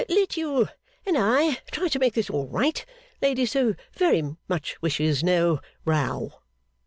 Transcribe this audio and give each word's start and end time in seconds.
'Let 0.09 0.35
you 0.35 0.67
and 1.05 1.15
I 1.15 1.59
try 1.69 1.87
to 1.89 1.99
make 1.99 2.15
this 2.15 2.27
all 2.27 2.47
right. 2.47 2.83
Lady 3.21 3.45
so 3.45 3.75
very 3.93 4.35
much 4.47 4.81
wishes 4.81 5.23
no 5.23 5.59
Row. 5.85 6.41